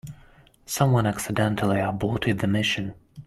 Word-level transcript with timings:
Someone 0.65 1.05
accidentally 1.05 1.79
aborted 1.79 2.39
the 2.39 2.47
mission. 2.47 2.95